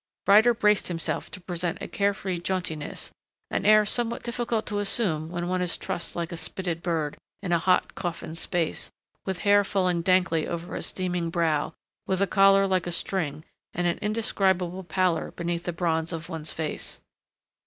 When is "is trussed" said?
5.61-6.15